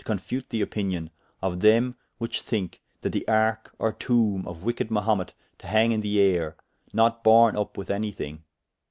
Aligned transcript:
339] 0.03 0.17
confute 0.19 0.49
the 0.49 0.61
opinion 0.63 1.11
of 1.43 1.59
them 1.59 1.95
whiche 2.19 2.41
thynke 2.41 2.79
that 3.01 3.11
the 3.11 3.23
arke 3.27 3.69
or 3.77 3.93
toombe 3.93 4.47
of 4.47 4.63
wicked 4.63 4.89
Mahumet 4.89 5.31
to 5.59 5.67
hang 5.67 5.91
in 5.91 6.01
the 6.01 6.19
ayre, 6.19 6.57
not 6.91 7.23
borne 7.23 7.53
vp 7.53 7.73
with 7.75 7.91
any 7.91 8.11
thing. 8.11 8.41